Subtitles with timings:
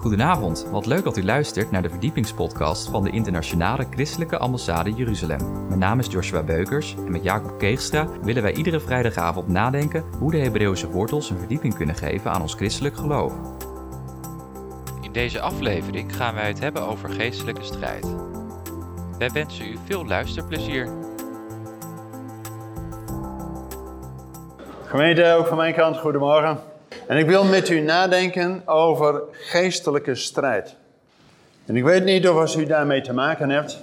[0.00, 5.66] Goedenavond, wat leuk dat u luistert naar de verdiepingspodcast van de Internationale Christelijke Ambassade Jeruzalem.
[5.66, 10.30] Mijn naam is Joshua Beukers en met Jacob Keegstra willen wij iedere vrijdagavond nadenken hoe
[10.30, 13.32] de Hebreeuwse wortels een verdieping kunnen geven aan ons christelijk geloof.
[15.00, 18.14] In deze aflevering gaan wij het hebben over geestelijke strijd.
[19.18, 20.88] Wij wensen u veel luisterplezier.
[24.84, 26.69] Gemeente, ook van mijn kant, goedemorgen.
[27.10, 30.76] En ik wil met u nadenken over geestelijke strijd.
[31.66, 33.82] En ik weet niet of u daarmee te maken hebt.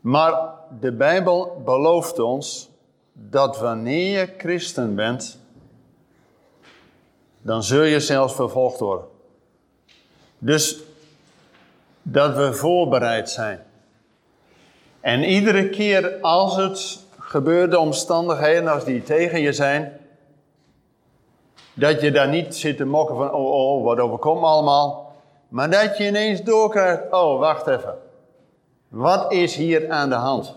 [0.00, 0.34] Maar
[0.80, 2.70] de Bijbel belooft ons
[3.12, 5.38] dat wanneer je christen bent,
[7.42, 9.06] dan zul je zelfs vervolgd worden.
[10.38, 10.78] Dus
[12.02, 13.64] dat we voorbereid zijn.
[15.00, 19.98] En iedere keer als het gebeurt, de omstandigheden als die tegen je zijn,
[21.74, 25.12] dat je daar niet zit te mokken van, oh, oh, wat overkomt allemaal.
[25.48, 27.94] Maar dat je ineens doorkrijgt, oh, wacht even.
[28.88, 30.56] Wat is hier aan de hand?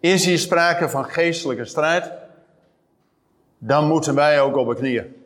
[0.00, 2.10] Is hier sprake van geestelijke strijd?
[3.58, 5.16] Dan moeten wij ook op de knieën.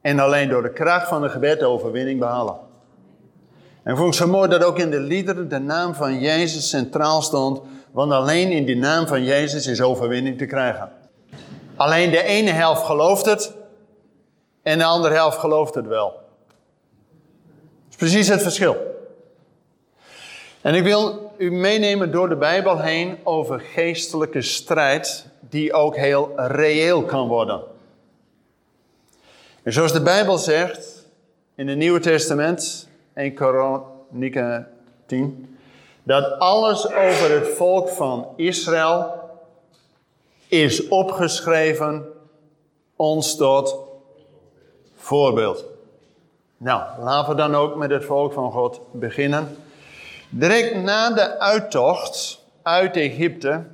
[0.00, 2.56] En alleen door de kracht van de gebed de overwinning behalen.
[3.82, 6.68] En ik vond het zo mooi dat ook in de liederen de naam van Jezus
[6.68, 7.60] centraal stond.
[7.90, 10.92] Want alleen in de naam van Jezus is overwinning te krijgen.
[11.76, 13.52] Alleen de ene helft gelooft het
[14.68, 16.10] en de andere helft gelooft het wel.
[16.10, 18.76] Dat is precies het verschil.
[20.60, 26.32] En ik wil u meenemen door de Bijbel heen over geestelijke strijd die ook heel
[26.36, 27.62] reëel kan worden.
[29.62, 31.06] En zoals de Bijbel zegt
[31.54, 34.68] in het Nieuwe Testament, 1 Kronieken
[35.06, 35.58] 10,
[36.02, 39.12] dat alles over het volk van Israël
[40.48, 42.06] is opgeschreven
[42.96, 43.87] ons tot
[45.08, 45.64] voorbeeld.
[46.56, 49.56] Nou, laten we dan ook met het volk van God beginnen.
[50.28, 53.64] Direct na de uittocht uit Egypte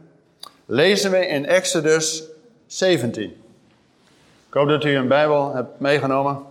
[0.67, 2.23] lezen we in Exodus
[2.67, 3.25] 17.
[4.49, 6.43] Ik hoop dat u een Bijbel hebt meegenomen.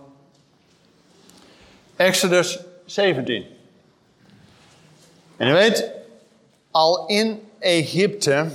[1.96, 3.46] Exodus 17.
[5.36, 5.90] En u weet,
[6.70, 8.46] al in Egypte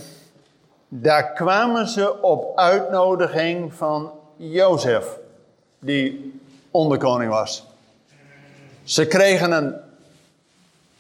[0.87, 5.18] daar kwamen ze op uitnodiging van Jozef,
[5.79, 6.41] die
[6.71, 7.63] onderkoning was.
[8.83, 9.75] Ze kregen een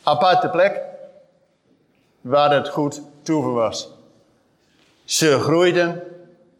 [0.03, 0.81] aparte plek
[2.21, 3.89] waar het goed toeven was.
[5.03, 6.03] Ze groeiden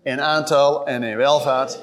[0.02, 1.79] in aantal en in welvaart.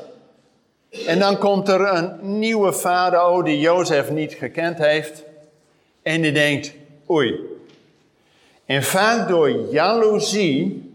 [1.07, 5.23] En dan komt er een nieuwe farao die Jozef niet gekend heeft.
[6.03, 6.73] En die denkt,
[7.11, 7.41] oei.
[8.65, 10.91] En vaak door jaloezie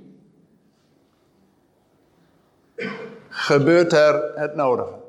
[3.29, 5.00] gebeurt er het nodige.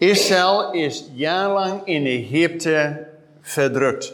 [0.00, 3.06] Israël is jaarlang in Egypte
[3.40, 4.12] verdrukt.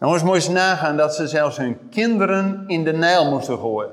[0.00, 3.92] Ons moet eens nagaan dat ze zelfs hun kinderen in de Nijl moesten gooien.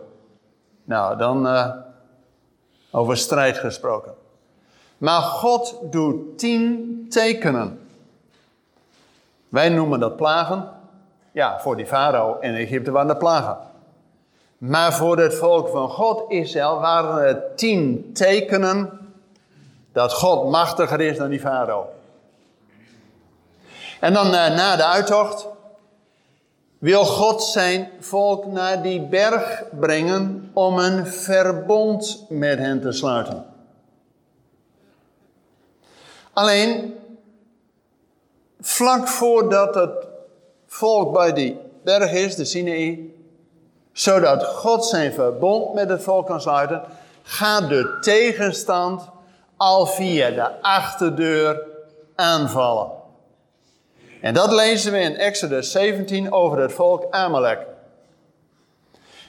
[0.83, 1.69] Nou, dan uh,
[2.91, 4.13] over strijd gesproken.
[4.97, 7.79] Maar God doet tien tekenen.
[9.49, 10.69] Wij noemen dat plagen.
[11.31, 13.57] Ja, voor die farao in Egypte waren dat plagen.
[14.57, 19.06] Maar voor het volk van God Israël waren het tien tekenen
[19.97, 21.89] dat God machtiger is dan die farao.
[23.99, 25.47] En dan eh, na de uittocht
[26.77, 33.45] wil God zijn volk naar die berg brengen om een verbond met hen te sluiten.
[36.33, 36.95] Alleen,
[38.59, 40.07] vlak voordat het
[40.67, 43.15] volk bij die berg is, de Sinaï,
[43.91, 46.83] zodat God zijn verbond met het volk kan sluiten,
[47.23, 49.15] gaat de tegenstand
[49.57, 51.61] al via de achterdeur
[52.15, 52.91] aanvallen.
[54.21, 57.65] En dat lezen we in Exodus 17 over het volk Amalek.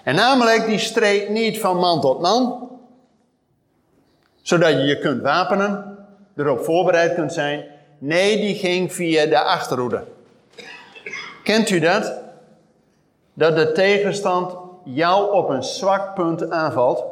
[0.05, 2.71] En Amalek die streed niet van man tot man,
[4.43, 5.99] zodat je je kunt wapenen,
[6.37, 7.64] erop voorbereid kunt zijn.
[7.99, 10.05] Nee, die ging via de achterhoede.
[11.43, 12.26] Kent u dat?
[13.38, 17.05] dat de tegenstand jou op een zwak punt aanvalt.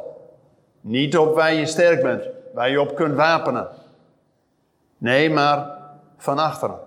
[0.81, 2.23] Niet op waar je sterk bent,
[2.57, 3.67] waar je op kunt wapenen.
[4.97, 5.77] Nee, maar
[6.17, 6.79] van achteren.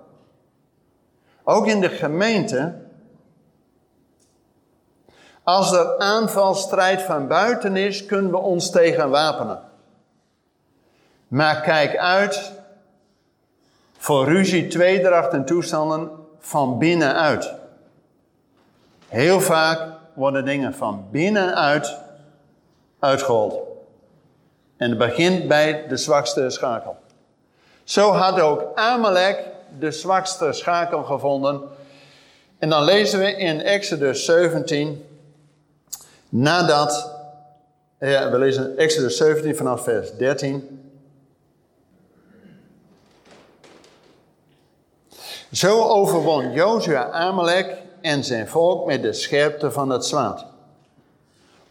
[1.45, 2.75] Ook in de gemeente.
[5.43, 9.61] Als er aanvalstrijd van buiten is, kunnen we ons tegen wapenen.
[11.29, 12.53] Maar kijk uit
[13.97, 17.55] voor ruzie, tweedracht en toestanden van binnenuit.
[19.09, 21.97] Heel vaak worden dingen van binnenuit
[22.99, 23.70] uitgehold.
[24.81, 26.97] En het begint bij de zwakste schakel.
[27.85, 29.45] Zo had ook Amalek
[29.79, 31.63] de zwakste schakel gevonden.
[32.59, 35.05] En dan lezen we in Exodus 17,
[36.29, 37.11] nadat,
[37.99, 40.93] we lezen Exodus 17 vanaf vers 13.
[45.53, 50.45] Zo overwon Jozua Amalek en zijn volk met de scherpte van het zwaard.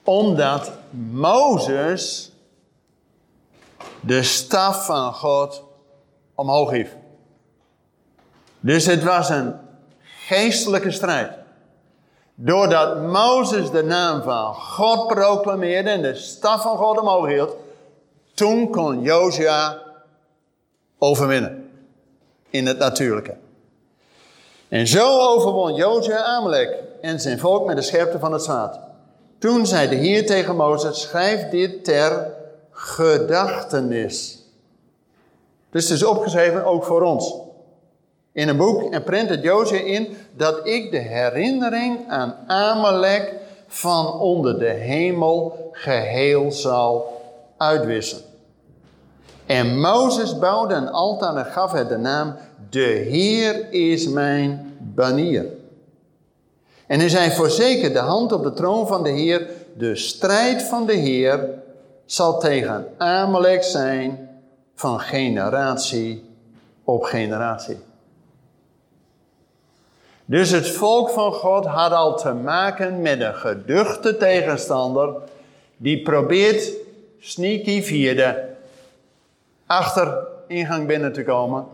[0.03, 0.71] Omdat
[1.11, 2.28] Mozes
[4.01, 5.63] de staf van God
[6.35, 6.95] omhoog hief.
[8.59, 9.55] Dus het was een
[10.01, 11.31] geestelijke strijd.
[12.35, 17.55] Doordat Mozes de naam van God proclameerde en de staf van God omhoog hield,
[18.33, 19.81] toen kon Jozua
[20.97, 21.71] overwinnen
[22.49, 23.35] in het natuurlijke.
[24.67, 28.79] En zo overwon Jozua Amalek en zijn volk met de scherpte van het zwaard.
[29.39, 32.37] Toen zei de Heer tegen Mozes, schrijf dit ter
[32.79, 34.39] gedachtenis.
[35.71, 37.33] Dus het is opgeschreven ook voor ons.
[38.31, 43.33] In een boek en prent het Jozua in dat ik de herinnering aan Amalek
[43.67, 47.21] van onder de hemel geheel zal
[47.57, 48.19] uitwissen.
[49.45, 52.35] En Mozes bouwde een altaar en gaf het de naam
[52.69, 55.45] de Heer is mijn banier.
[56.87, 60.85] En hij zei voorzeker, de hand op de troon van de Heer, de strijd van
[60.85, 61.58] de Heer
[62.11, 64.29] zal tegen Amalek zijn
[64.75, 66.29] van generatie
[66.83, 67.77] op generatie.
[70.25, 75.13] Dus het volk van God had al te maken met een geduchte tegenstander
[75.77, 76.71] die probeert
[77.19, 78.53] sneaky via de
[79.65, 81.67] achteringang binnen te komen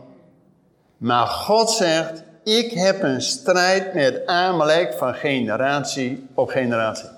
[0.97, 7.09] maar God zegt, ik heb een strijd met Amalek van generatie op generatie.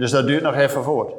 [0.00, 1.12] Dus dat duurt nog even voort.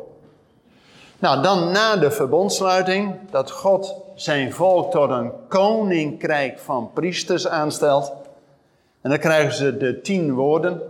[1.20, 8.14] Nou, dan na de verbondsluiting, dat God zijn volk tot een koninkrijk van priesters aanstelt.
[9.02, 10.82] En dan krijgen ze de tien woorden.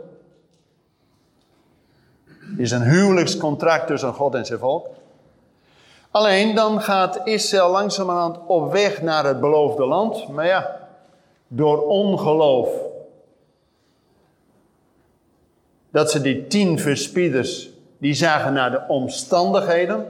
[2.57, 4.87] is een huwelijkscontract tussen God en zijn volk.
[6.11, 10.27] Alleen dan gaat Israël langzamerhand op weg naar het beloofde land.
[10.27, 10.87] Maar ja,
[11.47, 12.69] door ongeloof.
[15.89, 17.71] Dat ze die tien verspieders,
[18.01, 20.05] die zagen naar de omstandigheden.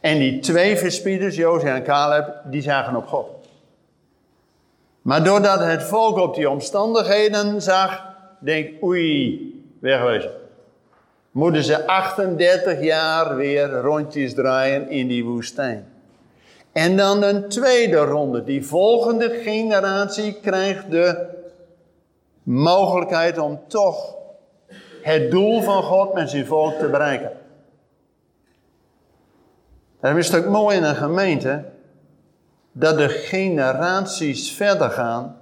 [0.00, 3.26] En die twee verspieders, Jozef en Caleb, die zagen op God.
[5.02, 8.04] Maar doordat het volk op die omstandigheden zag,
[8.38, 10.40] denkt oei, wegwezen
[11.30, 15.92] moeten ze 38 jaar weer rondjes draaien in die woestijn.
[16.72, 18.44] En dan een tweede ronde.
[18.44, 21.26] Die volgende generatie krijgt de
[22.42, 24.14] mogelijkheid om toch
[25.02, 27.32] het doel van God met zijn volk te bereiken.
[30.00, 31.64] Het is stuk mooi in een gemeente
[32.72, 35.36] dat de generaties verder gaan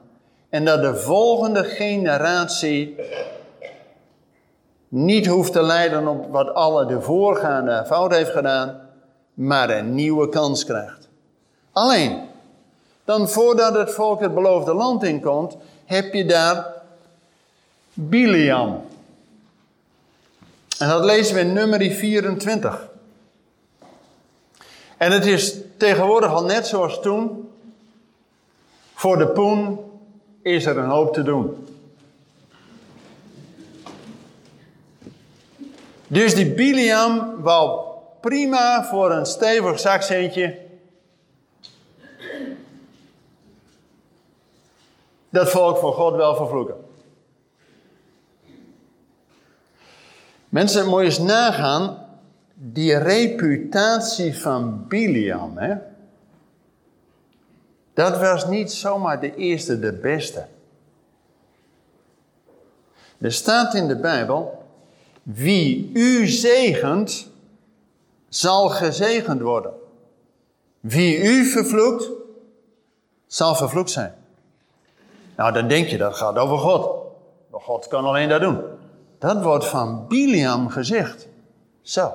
[0.48, 2.96] en dat de volgende generatie
[4.88, 8.80] niet hoeft te lijden op wat alle de voorgaande fout heeft gedaan,
[9.34, 11.08] maar een nieuwe kans krijgt.
[11.72, 12.20] Alleen,
[13.04, 16.66] dan voordat het volk het beloofde land inkomt, heb je daar
[17.92, 18.80] Biliam.
[20.78, 22.88] En dat lezen we in nummer 24.
[24.96, 27.50] En het is tegenwoordig al net zoals toen.
[28.94, 29.78] Voor de poen
[30.42, 31.66] is er een hoop te doen.
[36.06, 37.80] Dus die Biliam wou
[38.20, 40.58] prima voor een stevig zakcentje
[45.28, 46.87] dat volk voor God wel vervloeken.
[50.48, 52.06] Mensen, moet eens nagaan,
[52.54, 55.74] die reputatie van Biliam, hè?
[57.94, 60.46] dat was niet zomaar de eerste, de beste.
[63.18, 64.66] Er staat in de Bijbel
[65.22, 67.28] wie u zegent,
[68.28, 69.72] zal gezegend worden.
[70.80, 72.08] Wie u vervloekt,
[73.26, 74.14] zal vervloekt zijn.
[75.36, 76.90] Nou, dan denk je dat gaat over God.
[77.50, 78.60] Maar God kan alleen dat doen.
[79.18, 81.28] Dat wordt van Biliam gezegd.
[81.82, 82.12] Zo.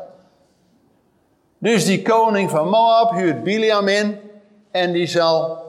[1.57, 4.19] Dus die koning van Moab huurt Biliam in
[4.72, 5.63] en die zal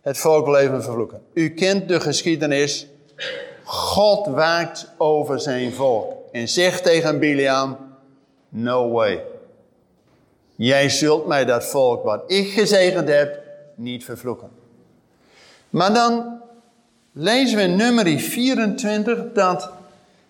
[0.00, 1.22] het volk leven vervloeken.
[1.34, 2.86] U kent de geschiedenis.
[3.64, 7.76] God waakt over zijn volk en zegt tegen Biliam:
[8.48, 9.24] No way.
[10.56, 13.40] Jij zult mij dat volk wat ik gezegend heb
[13.74, 14.50] niet vervloeken.
[15.70, 16.40] Maar dan
[17.12, 19.70] lezen we in nummer 24 dat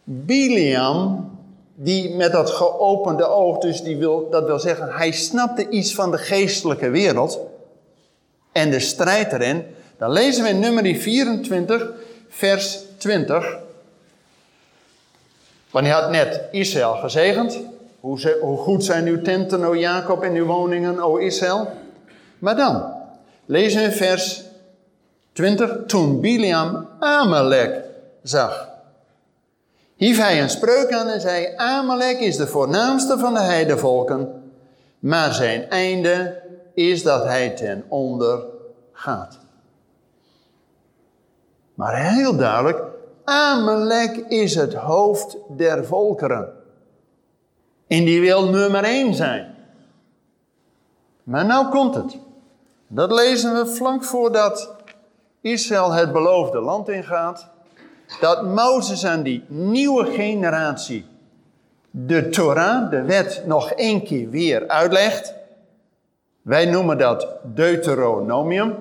[0.05, 1.31] Biliam
[1.75, 6.11] die met dat geopende oog, dus die wil, dat wil zeggen, hij snapte iets van
[6.11, 7.41] de geestelijke wereld
[8.53, 9.65] en de strijd erin.
[9.99, 11.91] Dan lezen we in nummer 24,
[12.29, 13.57] vers 20.
[15.71, 17.59] Want hij had net Israël gezegend.
[18.01, 21.69] Hoe, hoe goed zijn uw tenten, o Jacob, en uw woningen, o Israël.
[22.39, 22.93] Maar dan,
[23.45, 24.43] lezen we vers
[25.33, 25.77] 20.
[25.87, 27.85] Toen Biliam Amalek
[28.23, 28.72] zag.
[30.03, 34.43] Hief hij een spreuk aan en zei, Amalek is de voornaamste van de heidevolken.
[34.99, 36.43] Maar zijn einde
[36.75, 38.45] is dat hij ten onder
[38.93, 39.39] gaat.
[41.75, 42.83] Maar heel duidelijk,
[43.25, 46.53] Amalek is het hoofd der volkeren.
[47.87, 49.55] En die wil nummer één zijn.
[51.23, 52.19] Maar nou komt het.
[52.87, 54.75] Dat lezen we vlak voordat
[55.41, 57.52] Israël het beloofde land ingaat.
[58.21, 61.07] Dat Mozes aan die nieuwe generatie
[61.91, 65.35] de Torah, de wet, nog één keer weer uitlegt.
[66.43, 68.75] Wij noemen dat Deuteronomium.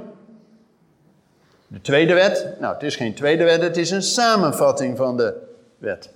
[1.67, 5.33] De tweede wet, nou het is geen tweede wet, het is een samenvatting van de
[5.77, 6.09] wet.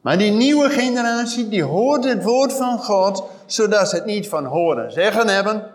[0.00, 4.44] Maar die nieuwe generatie, die hoort het woord van God, zodat ze het niet van
[4.44, 5.70] horen zeggen hebben,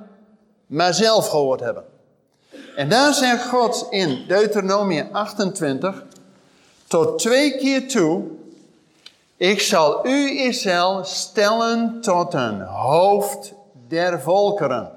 [0.65, 1.83] maar zelf gehoord hebben.
[2.75, 6.03] En daar zegt God in Deuteronomie 28,
[6.93, 8.23] tot twee keer toe,
[9.37, 13.53] ik zal u Israël stellen tot een hoofd
[13.87, 14.91] der volkeren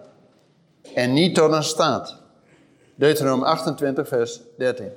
[0.94, 2.16] en niet tot een staat.
[2.94, 4.84] Deuteronom 28, vers 13.
[4.86, 4.94] Dat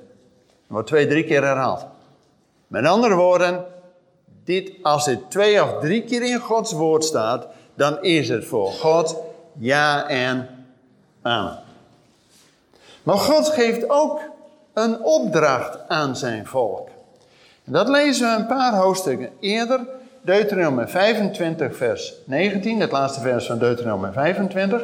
[0.66, 1.86] wordt twee, drie keer herhaald.
[2.66, 3.64] Met andere woorden,
[4.44, 8.70] dit, als dit twee of drie keer in Gods woord staat, dan is het voor
[8.70, 9.16] God
[9.58, 10.48] ja en
[11.22, 11.58] amen.
[13.02, 14.20] Maar God geeft ook
[14.72, 16.88] een opdracht aan zijn volk.
[17.64, 19.80] Dat lezen we een paar hoofdstukken eerder.
[20.22, 24.82] Deuteronom 25, vers 19, het laatste vers van Deuteronom 25.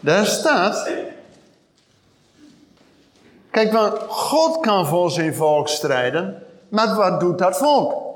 [0.00, 0.90] Daar staat.
[3.50, 8.08] Kijk, want God kan voor zijn volk strijden, maar wat doet dat volk?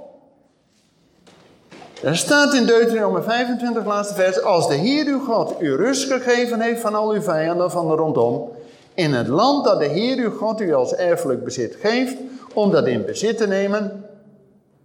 [2.02, 6.60] Er staat in Deuteronomie 25, laatste vers, als de Heer uw God u rust gegeven
[6.60, 8.52] heeft van al uw vijanden van de rondom,
[8.94, 12.16] in het land dat de Heer uw God u als erfelijk bezit geeft,
[12.54, 14.04] om dat in bezit te nemen,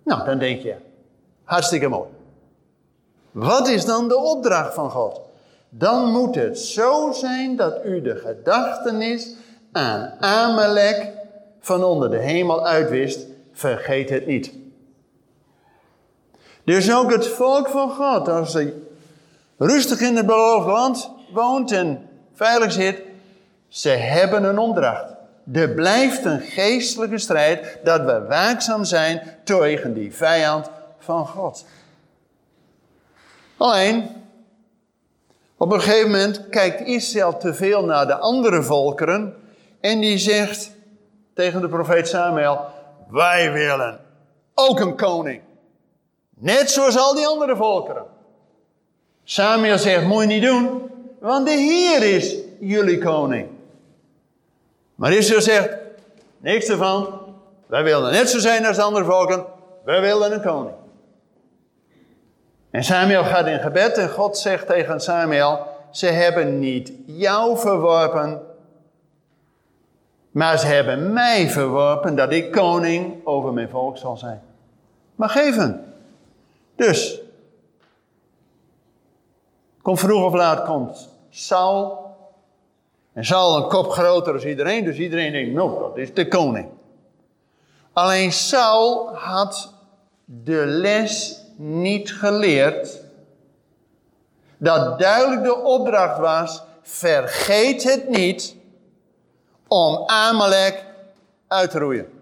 [0.03, 0.75] nou, dan denk je,
[1.43, 2.09] hartstikke mooi.
[3.31, 5.21] Wat is dan de opdracht van God?
[5.69, 9.35] Dan moet het zo zijn dat u de gedachtenis
[9.71, 11.11] aan Amalek
[11.59, 13.25] van onder de hemel uitwist.
[13.51, 14.51] Vergeet het niet.
[16.63, 18.73] Dus ook het volk van God, als hij
[19.57, 23.01] rustig in het beloofde land woont en veilig zit,
[23.69, 25.13] ze hebben een opdracht.
[25.53, 31.65] Er blijft een geestelijke strijd dat we waakzaam zijn tegen die vijand van God.
[33.57, 34.09] Alleen,
[35.57, 39.35] op een gegeven moment kijkt Israël te veel naar de andere volkeren
[39.81, 40.71] en die zegt
[41.33, 42.65] tegen de profeet Samuel:
[43.09, 43.99] Wij willen
[44.53, 45.41] ook een koning.
[46.29, 48.03] Net zoals al die andere volkeren.
[49.23, 50.81] Samuel zegt, moet je niet doen,
[51.19, 53.47] want de Heer is jullie koning.
[54.99, 55.69] Maar Israël zegt,
[56.37, 57.19] niks ervan.
[57.65, 59.45] Wij willen net zo zijn als de andere volken.
[59.83, 60.75] Wij willen een koning.
[62.71, 68.41] En Samuel gaat in gebed en God zegt tegen Samuel, ze hebben niet jou verworpen,
[70.31, 74.41] maar ze hebben mij verworpen dat ik koning over mijn volk zal zijn.
[75.15, 75.81] Maar hem.
[76.75, 77.19] Dus,
[79.81, 82.08] komt vroeg of laat komt Saul.
[83.19, 86.69] En Saul een kop groter dan iedereen, dus iedereen denkt, nou, dat is de koning.
[87.93, 89.73] Alleen Saul had
[90.25, 93.01] de les niet geleerd
[94.57, 98.55] dat duidelijk de opdracht was, vergeet het niet
[99.67, 100.85] om Amalek
[101.47, 102.21] uit te roeien.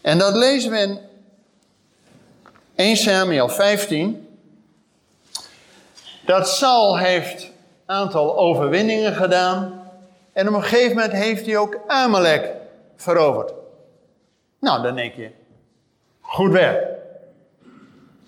[0.00, 0.98] En dat lezen we in
[2.74, 4.38] 1 Samuel 15.
[6.26, 7.54] Dat Saul heeft
[7.86, 9.82] aantal overwinningen gedaan.
[10.32, 12.54] En op een gegeven moment heeft hij ook Amalek
[12.96, 13.52] veroverd.
[14.60, 15.30] Nou, dan denk je,
[16.20, 16.96] goed werk.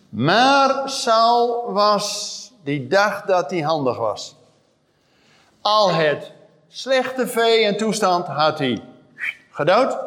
[0.09, 4.37] Maar Saul was die dag dat hij handig was.
[5.61, 6.33] Al het
[6.69, 8.83] slechte vee en toestand had hij
[9.51, 9.99] gedood.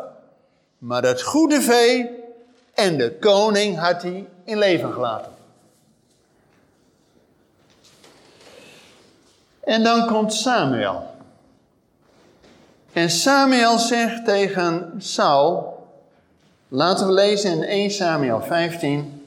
[0.77, 2.09] Maar het goede vee
[2.73, 5.30] en de koning had hij in leven gelaten.
[9.63, 11.15] En dan komt Samuel.
[12.93, 15.79] En Samuel zegt tegen Saul:
[16.67, 19.25] Laten we lezen in 1 Samuel 15.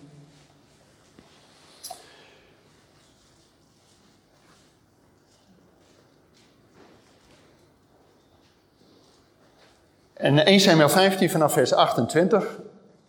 [10.12, 12.58] En 1 Samuel 15 vanaf vers 28.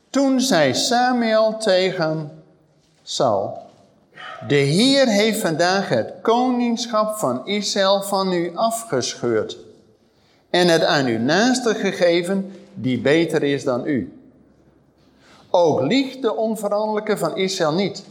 [0.10, 2.44] Toen zei Samuel tegen
[3.04, 3.65] Saul:
[4.48, 9.58] De Heer heeft vandaag het koningschap van Israël van u afgescheurd
[10.50, 14.20] en het aan uw naaste gegeven die beter is dan u.
[15.50, 18.04] Ook liegt de onveranderlijke van Israël niet.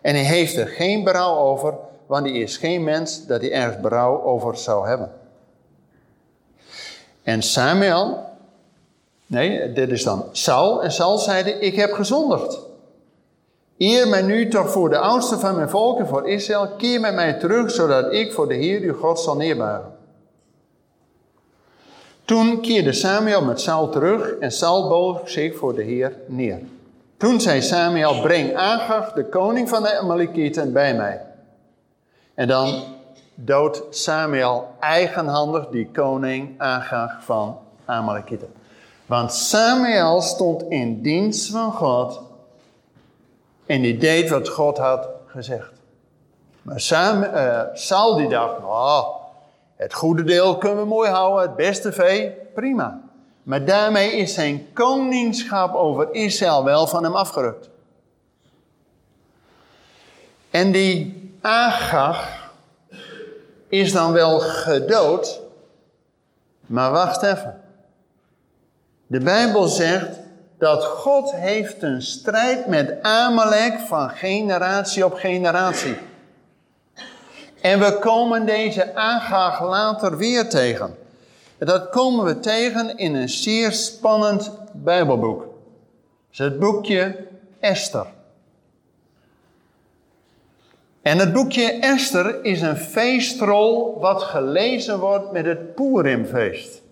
[0.00, 1.74] En hij heeft er geen berouw over,
[2.06, 5.12] want hij is geen mens dat hij ergens berouw over zou hebben.
[7.22, 8.24] En Samuel,
[9.26, 12.58] nee, dit is dan Saul, en Saul zeide, ik heb gezondigd.
[13.78, 17.32] Eer mij nu toch voor de oudste van mijn volken, voor Israël, keer met mij
[17.32, 19.92] terug, zodat ik voor de Heer uw God zal neerbuigen.
[22.24, 26.58] Toen keerde Samuel met Saul terug en Saul boog zich voor de Heer neer.
[27.16, 31.22] Toen zei Samuel, breng Agag, de koning van de Amalekieten, bij mij.
[32.34, 32.82] En dan
[33.34, 38.52] doodt Samuel eigenhandig die koning Agag van Amalekieten.
[39.06, 42.20] Want Samuel stond in dienst van God
[43.68, 45.72] en die deed wat God had gezegd.
[46.62, 49.16] Maar Sam, uh, Saul die dacht, oh,
[49.76, 53.00] het goede deel kunnen we mooi houden, het beste vee, prima.
[53.42, 57.68] Maar daarmee is zijn koningschap over Israël wel van hem afgerukt.
[60.50, 62.50] En die Agag
[63.68, 65.40] is dan wel gedood,
[66.66, 67.60] maar wacht even.
[69.06, 70.18] De Bijbel zegt
[70.58, 75.96] dat God heeft een strijd met Amalek van generatie op generatie.
[77.60, 80.96] En we komen deze Agag later weer tegen.
[81.58, 85.40] En dat komen we tegen in een zeer spannend Bijbelboek.
[85.40, 85.50] Dat
[86.30, 87.26] is het boekje
[87.60, 88.06] Esther.
[91.02, 96.82] En het boekje Esther is een feestrol wat gelezen wordt met het Purimfeest.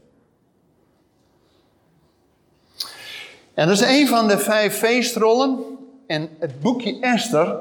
[3.57, 5.65] En dat is een van de vijf feestrollen.
[6.07, 7.59] En het boekje Esther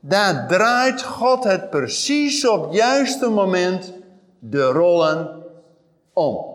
[0.00, 3.92] daar draait God het precies op het juiste moment
[4.38, 5.42] de rollen
[6.12, 6.46] om.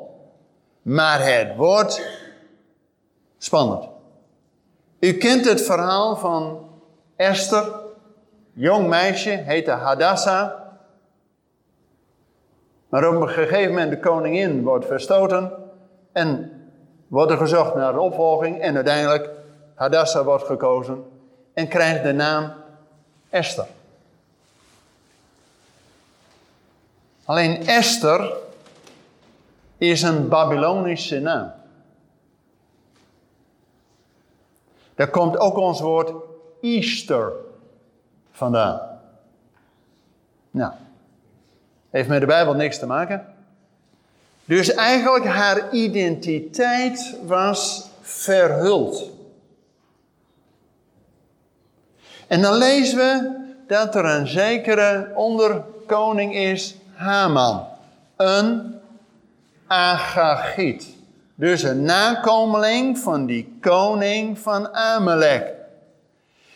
[0.81, 2.07] Maar het wordt
[3.37, 3.87] spannend.
[4.99, 6.69] U kent het verhaal van
[7.15, 7.73] Esther,
[8.53, 10.51] jong meisje, heette Hadassah.
[12.89, 15.51] Maar op een gegeven moment de koningin wordt verstoten
[16.11, 16.51] en
[17.07, 19.29] wordt er gezocht naar de opvolging en uiteindelijk
[19.75, 21.03] Hadassah wordt gekozen
[21.53, 22.53] en krijgt de naam
[23.29, 23.67] Esther.
[27.25, 28.33] Alleen Esther
[29.77, 31.51] is een Babylonische naam.
[34.95, 36.13] Daar komt ook ons woord
[36.61, 37.31] Easter
[38.31, 38.79] vandaan.
[40.51, 40.73] Nou,
[41.89, 43.34] heeft met de Bijbel niks te maken.
[44.45, 49.09] Dus eigenlijk haar identiteit was verhuld.
[52.27, 57.67] En dan lezen we dat er een zekere onderkoning is, Haman.
[58.15, 58.75] Een
[59.67, 60.87] Agagiet.
[61.35, 65.53] Dus een nakomeling van die koning van Amalek.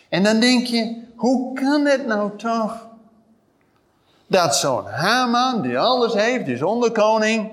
[0.10, 2.88] En dan denk je, hoe kan het nou toch?
[4.28, 7.52] Dat zo'n Haman, die alles heeft, is onderkoning,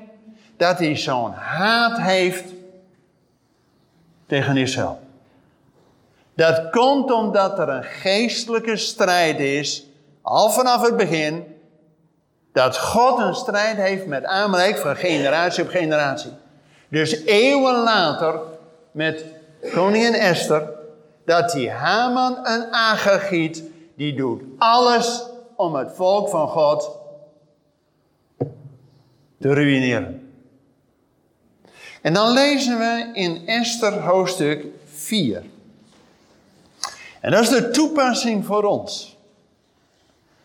[0.57, 2.45] dat hij zo'n haat heeft
[4.27, 5.01] tegen Israël.
[6.35, 9.87] Dat komt omdat er een geestelijke strijd is,
[10.23, 11.57] al vanaf het begin,
[12.53, 16.33] dat God een strijd heeft met Amalek van generatie op generatie.
[16.89, 18.41] Dus eeuwen later,
[18.91, 19.25] met
[19.73, 20.71] koningin Esther,
[21.25, 23.63] dat die Haman een Agagiet,
[23.97, 25.23] die doet alles
[25.57, 26.91] om het volk van God
[29.41, 30.26] te ruïneren.
[32.07, 34.65] En dan lezen we in Esther hoofdstuk
[34.95, 35.43] 4.
[37.21, 39.17] En dat is de toepassing voor ons.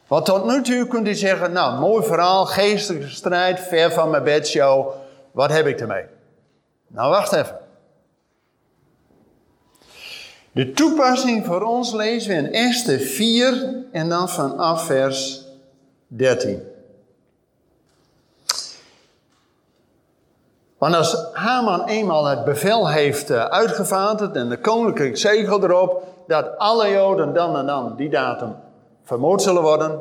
[0.07, 4.23] Want tot nu toe kunt u zeggen, nou, mooi verhaal, geestelijke strijd, ver van mijn
[4.23, 4.93] bedshow.
[5.31, 6.03] Wat heb ik ermee?
[6.87, 7.57] Nou, wacht even.
[10.51, 15.45] De toepassing voor ons lezen we in Esther 4 en dan vanaf vers
[16.07, 16.70] 13.
[20.81, 26.57] Want als Haman eenmaal het bevel heeft eh, uitgevaardigd en de koninklijke zegel erop, dat
[26.57, 28.55] alle Joden dan en dan die datum
[29.03, 29.99] vermoord zullen worden,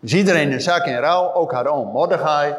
[0.00, 2.54] is iedereen in zak en rouw, ook haar oom Mordechai.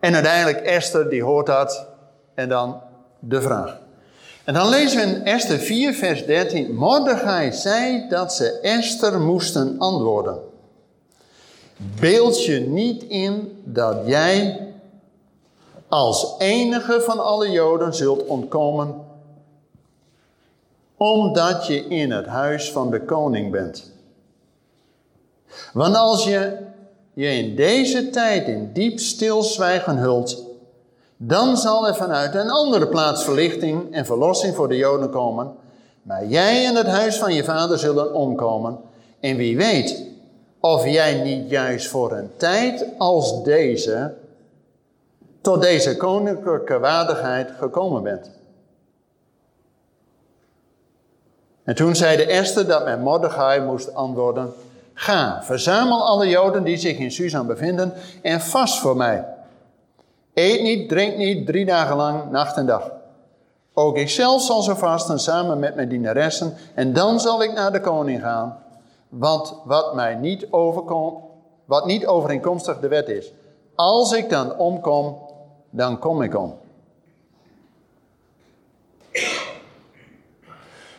[0.00, 1.86] En uiteindelijk Esther, die hoort dat.
[2.34, 2.80] En dan
[3.18, 3.76] de vraag.
[4.44, 6.74] En dan lezen we in Esther 4, vers 13.
[6.74, 10.38] Mordechai zei dat ze Esther moesten antwoorden.
[11.76, 14.68] Beeld je niet in dat jij
[15.88, 18.94] als enige van alle Joden zult ontkomen,
[20.96, 23.92] omdat je in het huis van de koning bent.
[25.72, 26.56] Want als je
[27.12, 30.42] je in deze tijd in diep stilzwijgen hult,
[31.16, 35.52] dan zal er vanuit een andere plaats verlichting en verlossing voor de Joden komen.
[36.02, 38.78] Maar jij en het huis van je vader zullen omkomen.
[39.20, 40.13] En wie weet
[40.64, 44.14] of jij niet juist voor een tijd als deze
[45.40, 48.30] tot deze koninklijke waardigheid gekomen bent.
[51.64, 54.52] En toen zei de Esther dat men Mordechai moest antwoorden:
[54.94, 59.24] Ga, verzamel alle Joden die zich in Susan bevinden en vast voor mij.
[60.34, 62.90] Eet niet, drink niet, drie dagen lang, nacht en dag.
[63.74, 67.72] Ook ik zelf zal zo vasten samen met mijn dienaressen en dan zal ik naar
[67.72, 68.63] de koning gaan.
[69.18, 71.24] Want wat mij niet overkomt,
[71.64, 73.32] wat niet overeenkomstig de wet is.
[73.74, 75.18] Als ik dan omkom,
[75.70, 76.58] dan kom ik om.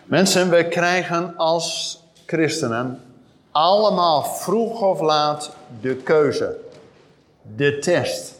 [0.05, 3.01] Mensen, we krijgen als christenen
[3.51, 5.51] allemaal vroeg of laat
[5.81, 6.57] de keuze,
[7.55, 8.33] de test.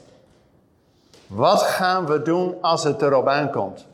[1.28, 3.86] Wat gaan we doen als het erop aankomt?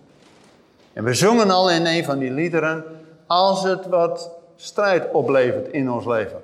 [0.94, 2.84] En we zongen al in een van die liederen,
[3.28, 4.30] als het wat
[4.62, 6.41] strijd oplevert in ons leven.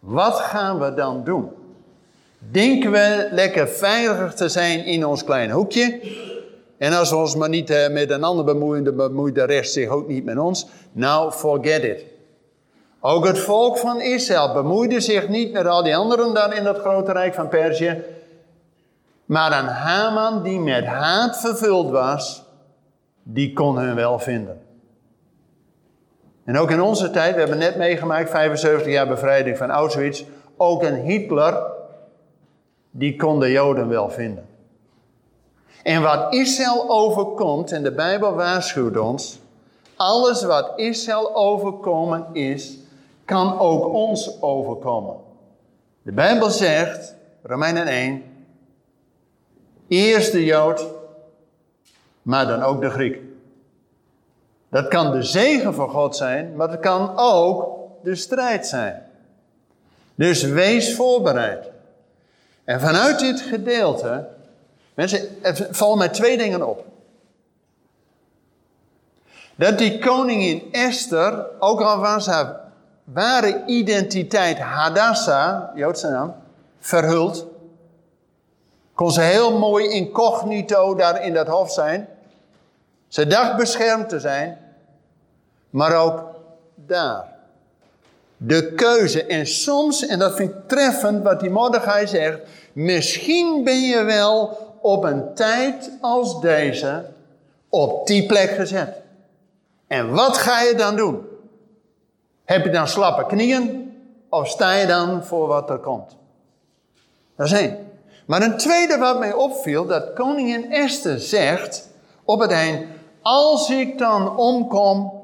[0.00, 1.50] Wat gaan we dan doen?
[2.38, 6.00] Denken we lekker veiliger te zijn in ons kleine hoekje?
[6.78, 9.72] En als we ons maar niet eh, met een ander bemoeien, dan bemoeit de rest
[9.72, 10.66] zich ook niet met ons.
[10.92, 12.04] Nou, forget it.
[13.00, 16.78] Ook het volk van Israël bemoeide zich niet met al die anderen dan in dat
[16.78, 18.02] grote rijk van Perzië.
[19.24, 22.44] Maar een Haman die met haat vervuld was,
[23.22, 24.60] die kon hun wel vinden.
[26.44, 30.24] En ook in onze tijd, we hebben net meegemaakt, 75 jaar bevrijding van Auschwitz,
[30.56, 31.62] ook een Hitler,
[32.90, 34.46] die kon de Joden wel vinden.
[35.82, 39.40] En wat Israël overkomt, en de Bijbel waarschuwt ons,
[39.96, 42.78] alles wat Israël overkomen is,
[43.24, 45.16] kan ook ons overkomen.
[46.02, 48.22] De Bijbel zegt, Romeinen 1,
[49.88, 50.86] eerst de Jood,
[52.22, 53.20] maar dan ook de Griek.
[54.74, 59.02] Dat kan de zegen van God zijn, maar het kan ook de strijd zijn.
[60.14, 61.70] Dus wees voorbereid.
[62.64, 64.28] En vanuit dit gedeelte,
[64.94, 66.84] mensen, er vallen mij twee dingen op.
[69.54, 72.60] Dat die koningin Esther, ook al was haar
[73.04, 76.34] ware identiteit Hadassah, Joodse naam,
[76.78, 77.46] verhuld,
[78.94, 82.08] kon ze heel mooi incognito daar in dat hof zijn.
[83.08, 84.58] Ze dacht beschermd te zijn,
[85.74, 86.22] maar ook
[86.74, 87.32] daar.
[88.36, 89.24] De keuze.
[89.24, 92.40] En soms, en dat vind ik treffend wat die Mordechai zegt,
[92.72, 97.04] misschien ben je wel op een tijd als deze
[97.68, 98.96] op die plek gezet.
[99.86, 101.26] En wat ga je dan doen?
[102.44, 103.96] Heb je dan slappe knieën
[104.28, 106.16] of sta je dan voor wat er komt?
[107.36, 107.76] Dat is één.
[108.26, 111.88] Maar een tweede wat mij opviel, dat koningin Esther zegt
[112.24, 112.86] op het eind,
[113.22, 115.23] als ik dan omkom,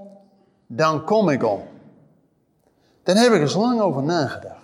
[0.73, 1.63] dan kom ik om.
[3.03, 4.57] Daar heb ik eens lang over nagedacht.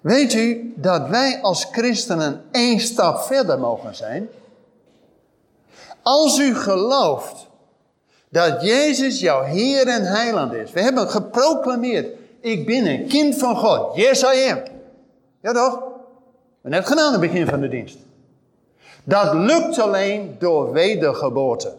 [0.00, 4.28] Weet u dat wij als christenen één stap verder mogen zijn?
[6.02, 7.46] Als u gelooft
[8.28, 10.72] dat Jezus jouw Heer en Heiland is.
[10.72, 12.06] We hebben geproclameerd,
[12.40, 13.96] ik ben een kind van God.
[13.96, 14.62] Yes, I am.
[15.40, 15.74] Ja toch?
[15.74, 17.98] We hebben het gedaan aan het begin van de dienst.
[19.04, 21.74] Dat lukt alleen door wedergeboorte.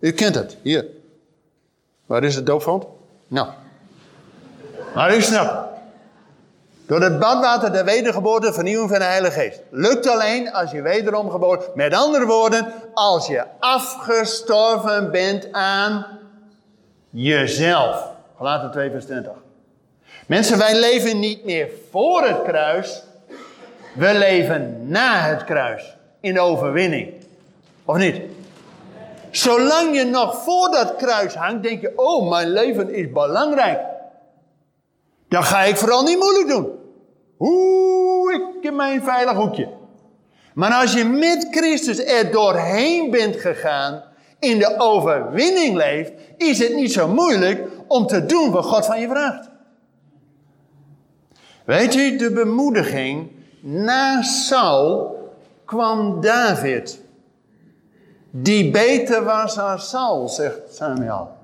[0.00, 0.96] U kent het, hier.
[2.08, 2.84] Waar is het doopvond?
[3.26, 3.48] Nou.
[4.94, 5.66] Maar u snapt.
[6.86, 9.60] Door het badwater de wedergeboorte, vernieuwing van de Heilige Geest.
[9.70, 11.62] Lukt alleen als je wederom geboren.
[11.74, 16.06] Met andere woorden, als je afgestorven bent aan
[17.10, 18.06] jezelf.
[18.36, 19.32] Gelaten 2 vers 20.
[20.26, 23.02] Mensen, wij leven niet meer voor het kruis.
[23.94, 25.96] We leven na het kruis.
[26.20, 27.12] In overwinning.
[27.84, 28.20] Of niet?
[29.38, 33.80] Zolang je nog voor dat kruis hangt, denk je: Oh, mijn leven is belangrijk.
[35.28, 36.72] Dan ga ik vooral niet moeilijk doen.
[37.38, 39.68] Oeh, ik in mijn veilig hoekje.
[40.54, 44.02] Maar als je met Christus er doorheen bent gegaan,
[44.38, 49.00] in de overwinning leeft, is het niet zo moeilijk om te doen wat God van
[49.00, 49.48] je vraagt.
[51.64, 55.16] Weet u, de bemoediging na Saul
[55.64, 57.06] kwam David.
[58.42, 61.36] Die beter was dan Saul, zegt Samuel.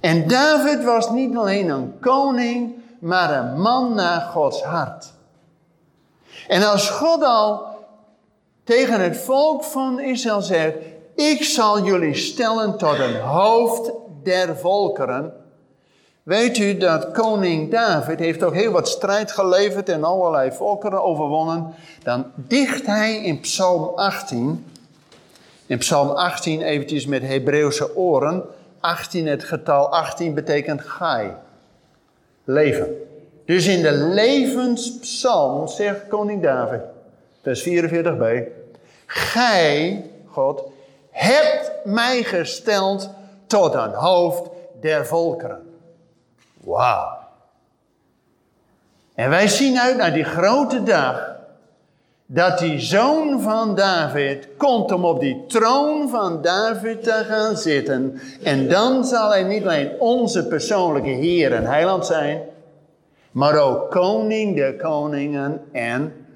[0.00, 5.12] En David was niet alleen een koning, maar een man naar Gods hart.
[6.48, 7.66] En als God al
[8.64, 10.76] tegen het volk van Israël zegt:
[11.14, 13.90] Ik zal jullie stellen tot een hoofd
[14.22, 15.32] der volkeren.
[16.22, 21.74] Weet u dat koning David heeft ook heel wat strijd geleverd en allerlei volkeren overwonnen.
[22.02, 24.64] Dan dicht hij in Psalm 18.
[25.66, 28.44] In Psalm 18 eventjes met Hebreeuwse oren.
[28.80, 31.30] 18, het getal 18 betekent gai.
[32.44, 32.86] Leven.
[33.44, 36.80] Dus in de levenspsalm zegt koning David,
[37.42, 38.24] vers 44b.
[39.06, 40.62] Gij, God,
[41.10, 43.10] hebt mij gesteld
[43.46, 44.50] tot een hoofd
[44.80, 45.78] der volkeren.
[46.60, 47.18] Wauw.
[49.14, 51.35] En wij zien uit naar die grote dag
[52.26, 58.20] dat die zoon van David komt om op die troon van David te gaan zitten.
[58.42, 62.42] En dan zal hij niet alleen onze persoonlijke Heer en Heiland zijn,
[63.30, 66.26] maar ook koning der koningen en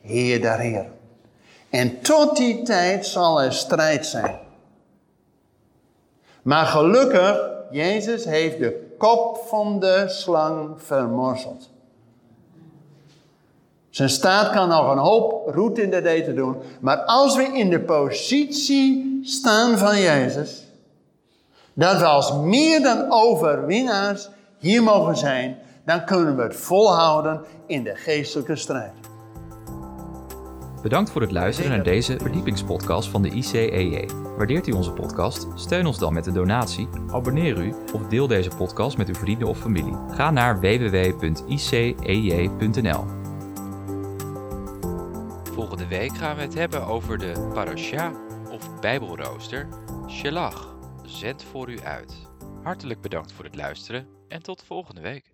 [0.00, 0.86] Heer der Heer.
[1.70, 4.38] En tot die tijd zal er strijd zijn.
[6.42, 11.70] Maar gelukkig, Jezus heeft de kop van de slang vermorzeld.
[13.90, 16.56] Zijn staat kan nog een hoop route in de doen.
[16.80, 20.64] Maar als we in de positie staan van Jezus,
[21.74, 27.84] dat we als meer dan overwinnaars hier mogen zijn, dan kunnen we het volhouden in
[27.84, 28.92] de geestelijke strijd.
[30.82, 34.08] Bedankt voor het luisteren naar deze verdiepingspodcast van de ICEJ.
[34.36, 35.46] Waardeert u onze podcast?
[35.54, 39.48] Steun ons dan met een donatie, abonneer u of deel deze podcast met uw vrienden
[39.48, 39.96] of familie.
[40.10, 41.20] Ga naar www.icej.nl.
[45.90, 48.12] Week gaan we het hebben over de parasha
[48.50, 49.68] of bijbelrooster
[50.08, 50.76] Shelach.
[51.02, 52.26] Zend voor u uit.
[52.62, 55.29] Hartelijk bedankt voor het luisteren en tot volgende week.